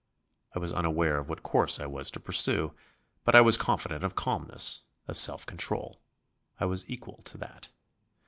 [0.55, 2.73] I was unaware of what course I was to pursue,
[3.23, 6.01] but I was confident of calmness, of self control
[6.59, 7.69] I was equal to that.